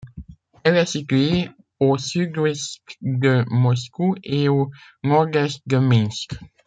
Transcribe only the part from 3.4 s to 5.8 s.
Moscou, et à au nord-est de